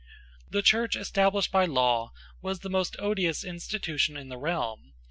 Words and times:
The 0.49 0.63
Church 0.63 0.95
established 0.95 1.51
by 1.51 1.65
law 1.65 2.11
was 2.41 2.61
the 2.61 2.71
most 2.71 2.95
odious 2.97 3.43
institution 3.43 4.17
in 4.17 4.29
the 4.29 4.37
realm. 4.39 4.93